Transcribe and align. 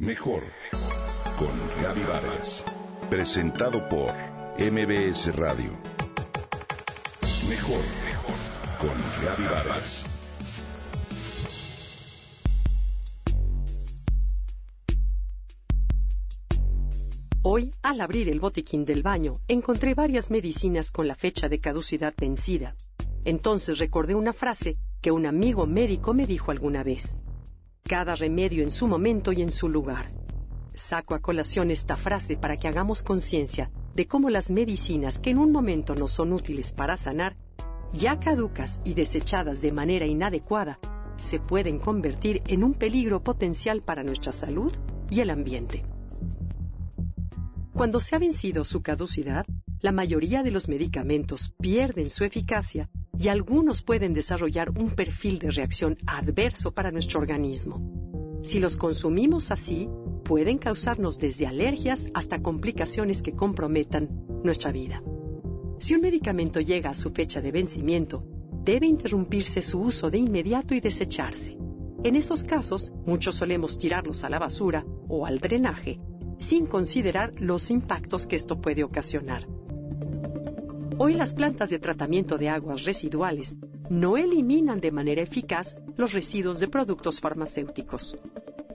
Mejor 0.00 0.44
con 1.38 1.50
Gaby 1.82 2.00
Vargas. 2.04 2.64
Presentado 3.10 3.86
por 3.86 4.10
MBS 4.56 5.36
Radio. 5.36 5.76
Mejor 7.46 7.82
con 8.80 8.96
Gaby 9.22 9.44
Vargas. 9.44 10.06
Hoy, 17.42 17.74
al 17.82 18.00
abrir 18.00 18.30
el 18.30 18.40
botiquín 18.40 18.86
del 18.86 19.02
baño, 19.02 19.42
encontré 19.48 19.92
varias 19.92 20.30
medicinas 20.30 20.90
con 20.90 21.08
la 21.08 21.14
fecha 21.14 21.50
de 21.50 21.60
caducidad 21.60 22.14
vencida. 22.16 22.74
Entonces 23.26 23.78
recordé 23.78 24.14
una 24.14 24.32
frase 24.32 24.78
que 25.02 25.10
un 25.10 25.26
amigo 25.26 25.66
médico 25.66 26.14
me 26.14 26.26
dijo 26.26 26.52
alguna 26.52 26.82
vez. 26.82 27.20
Cada 27.90 28.14
remedio 28.14 28.62
en 28.62 28.70
su 28.70 28.86
momento 28.86 29.32
y 29.32 29.42
en 29.42 29.50
su 29.50 29.68
lugar. 29.68 30.12
Saco 30.74 31.16
a 31.16 31.18
colación 31.18 31.72
esta 31.72 31.96
frase 31.96 32.36
para 32.36 32.56
que 32.56 32.68
hagamos 32.68 33.02
conciencia 33.02 33.68
de 33.96 34.06
cómo 34.06 34.30
las 34.30 34.52
medicinas 34.52 35.18
que 35.18 35.30
en 35.30 35.38
un 35.38 35.50
momento 35.50 35.96
no 35.96 36.06
son 36.06 36.32
útiles 36.32 36.72
para 36.72 36.96
sanar, 36.96 37.36
ya 37.92 38.20
caducas 38.20 38.80
y 38.84 38.94
desechadas 38.94 39.60
de 39.60 39.72
manera 39.72 40.06
inadecuada, 40.06 40.78
se 41.16 41.40
pueden 41.40 41.80
convertir 41.80 42.42
en 42.46 42.62
un 42.62 42.74
peligro 42.74 43.24
potencial 43.24 43.80
para 43.80 44.04
nuestra 44.04 44.30
salud 44.30 44.72
y 45.10 45.18
el 45.18 45.30
ambiente. 45.30 45.82
Cuando 47.72 47.98
se 47.98 48.14
ha 48.14 48.20
vencido 48.20 48.62
su 48.62 48.82
caducidad, 48.82 49.44
la 49.80 49.90
mayoría 49.90 50.44
de 50.44 50.52
los 50.52 50.68
medicamentos 50.68 51.56
pierden 51.58 52.08
su 52.08 52.22
eficacia 52.22 52.88
y 53.20 53.28
algunos 53.28 53.82
pueden 53.82 54.14
desarrollar 54.14 54.70
un 54.70 54.88
perfil 54.88 55.38
de 55.38 55.50
reacción 55.50 55.98
adverso 56.06 56.72
para 56.72 56.90
nuestro 56.90 57.20
organismo. 57.20 58.40
Si 58.42 58.60
los 58.60 58.78
consumimos 58.78 59.50
así, 59.50 59.90
pueden 60.24 60.56
causarnos 60.56 61.18
desde 61.18 61.46
alergias 61.46 62.06
hasta 62.14 62.40
complicaciones 62.40 63.20
que 63.20 63.36
comprometan 63.36 64.08
nuestra 64.42 64.72
vida. 64.72 65.02
Si 65.78 65.94
un 65.94 66.00
medicamento 66.00 66.60
llega 66.60 66.88
a 66.88 66.94
su 66.94 67.10
fecha 67.10 67.42
de 67.42 67.52
vencimiento, 67.52 68.24
debe 68.64 68.86
interrumpirse 68.86 69.60
su 69.60 69.80
uso 69.82 70.08
de 70.08 70.16
inmediato 70.16 70.74
y 70.74 70.80
desecharse. 70.80 71.58
En 72.02 72.16
esos 72.16 72.42
casos, 72.44 72.90
muchos 73.04 73.34
solemos 73.34 73.78
tirarlos 73.78 74.24
a 74.24 74.30
la 74.30 74.38
basura 74.38 74.86
o 75.08 75.26
al 75.26 75.40
drenaje 75.40 76.00
sin 76.38 76.64
considerar 76.64 77.34
los 77.36 77.70
impactos 77.70 78.26
que 78.26 78.36
esto 78.36 78.62
puede 78.62 78.82
ocasionar. 78.82 79.46
Hoy 81.02 81.14
las 81.14 81.32
plantas 81.32 81.70
de 81.70 81.78
tratamiento 81.78 82.36
de 82.36 82.50
aguas 82.50 82.84
residuales 82.84 83.56
no 83.88 84.18
eliminan 84.18 84.80
de 84.80 84.92
manera 84.92 85.22
eficaz 85.22 85.78
los 85.96 86.12
residuos 86.12 86.60
de 86.60 86.68
productos 86.68 87.20
farmacéuticos. 87.20 88.18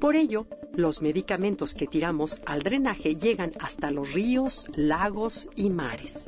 Por 0.01 0.15
ello, 0.15 0.47
los 0.73 1.03
medicamentos 1.03 1.75
que 1.75 1.85
tiramos 1.85 2.41
al 2.47 2.63
drenaje 2.63 3.15
llegan 3.15 3.51
hasta 3.59 3.91
los 3.91 4.13
ríos, 4.13 4.65
lagos 4.73 5.49
y 5.55 5.69
mares. 5.69 6.27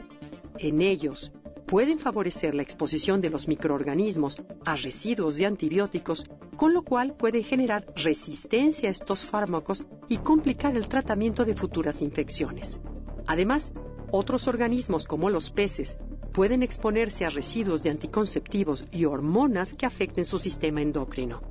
En 0.59 0.83
ellos, 0.83 1.31
pueden 1.65 1.97
favorecer 1.97 2.53
la 2.53 2.61
exposición 2.61 3.19
de 3.19 3.31
los 3.31 3.47
microorganismos 3.47 4.43
a 4.65 4.75
residuos 4.75 5.37
de 5.37 5.47
antibióticos, 5.47 6.29
con 6.57 6.75
lo 6.75 6.83
cual 6.83 7.15
puede 7.15 7.41
generar 7.41 7.87
resistencia 7.95 8.89
a 8.89 8.91
estos 8.91 9.25
fármacos 9.25 9.87
y 10.09 10.17
complicar 10.17 10.77
el 10.77 10.87
tratamiento 10.87 11.43
de 11.43 11.55
futuras 11.55 12.03
infecciones. 12.03 12.79
Además, 13.25 13.73
otros 14.11 14.47
organismos 14.47 15.05
como 15.05 15.29
los 15.29 15.51
peces 15.51 15.99
pueden 16.33 16.63
exponerse 16.63 17.25
a 17.25 17.29
residuos 17.29 17.83
de 17.83 17.89
anticonceptivos 17.89 18.85
y 18.91 19.05
hormonas 19.05 19.73
que 19.73 19.85
afecten 19.85 20.25
su 20.25 20.39
sistema 20.39 20.81
endocrino. 20.81 21.41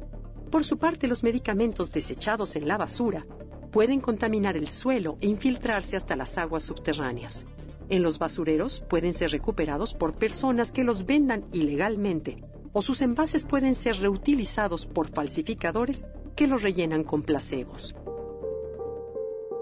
Por 0.50 0.64
su 0.64 0.78
parte, 0.78 1.08
los 1.08 1.22
medicamentos 1.22 1.92
desechados 1.92 2.56
en 2.56 2.68
la 2.68 2.76
basura 2.76 3.26
pueden 3.72 4.00
contaminar 4.00 4.56
el 4.56 4.68
suelo 4.68 5.18
e 5.20 5.26
infiltrarse 5.26 5.96
hasta 5.96 6.16
las 6.16 6.38
aguas 6.38 6.62
subterráneas 6.62 7.44
en 7.88 8.02
los 8.02 8.18
basureros 8.18 8.80
pueden 8.88 9.12
ser 9.12 9.30
recuperados 9.30 9.94
por 9.94 10.14
personas 10.14 10.72
que 10.72 10.84
los 10.84 11.06
vendan 11.06 11.44
ilegalmente 11.52 12.42
o 12.72 12.82
sus 12.82 13.00
envases 13.00 13.44
pueden 13.44 13.74
ser 13.74 13.96
reutilizados 13.96 14.86
por 14.86 15.08
falsificadores 15.08 16.04
que 16.34 16.46
los 16.46 16.62
rellenan 16.62 17.04
con 17.04 17.22
placebos. 17.22 17.94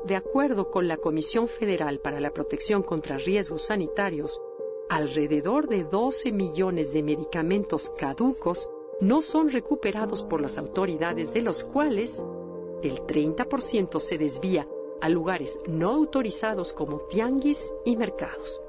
De 0.04 0.16
acuerdo 0.16 0.70
con 0.70 0.86
la 0.86 0.98
Comisión 0.98 1.48
Federal 1.48 1.98
para 1.98 2.20
la 2.20 2.30
Protección 2.30 2.82
contra 2.82 3.16
Riesgos 3.16 3.62
Sanitarios, 3.62 4.38
alrededor 4.90 5.66
de 5.66 5.84
12 5.84 6.30
millones 6.30 6.92
de 6.92 7.02
medicamentos 7.02 7.88
caducos 7.96 8.68
no 9.00 9.22
son 9.22 9.48
recuperados 9.48 10.22
por 10.22 10.42
las 10.42 10.58
autoridades, 10.58 11.32
de 11.32 11.40
los 11.40 11.64
cuales 11.64 12.22
el 12.82 13.00
30% 13.00 13.98
se 13.98 14.18
desvía 14.18 14.68
a 15.00 15.08
lugares 15.08 15.58
no 15.66 15.92
autorizados 15.92 16.74
como 16.74 16.98
tianguis 17.00 17.74
y 17.86 17.96
mercados. 17.96 18.60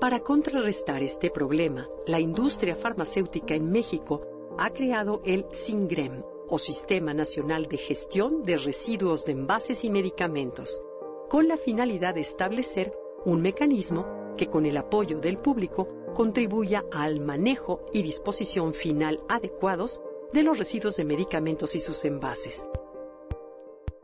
Para 0.00 0.20
contrarrestar 0.20 1.02
este 1.02 1.28
problema, 1.28 1.90
la 2.06 2.20
industria 2.20 2.74
farmacéutica 2.74 3.54
en 3.54 3.70
México 3.70 4.22
ha 4.56 4.70
creado 4.70 5.20
el 5.26 5.44
SINGREM, 5.52 6.22
o 6.50 6.58
Sistema 6.58 7.14
Nacional 7.14 7.66
de 7.68 7.78
Gestión 7.78 8.42
de 8.42 8.56
Residuos 8.56 9.24
de 9.24 9.32
Envases 9.32 9.84
y 9.84 9.90
Medicamentos, 9.90 10.82
con 11.28 11.48
la 11.48 11.56
finalidad 11.56 12.14
de 12.16 12.20
establecer 12.20 12.92
un 13.24 13.40
mecanismo 13.40 14.34
que 14.36 14.48
con 14.48 14.66
el 14.66 14.76
apoyo 14.76 15.20
del 15.20 15.38
público 15.38 15.88
contribuya 16.14 16.84
al 16.92 17.20
manejo 17.20 17.86
y 17.92 18.02
disposición 18.02 18.74
final 18.74 19.20
adecuados 19.28 20.00
de 20.32 20.42
los 20.42 20.58
residuos 20.58 20.96
de 20.96 21.04
medicamentos 21.04 21.74
y 21.74 21.80
sus 21.80 22.04
envases. 22.04 22.66